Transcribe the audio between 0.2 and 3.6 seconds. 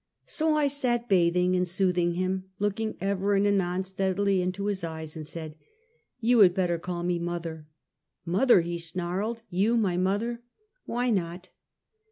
So I sat bathing and sooth ing him, looking ever and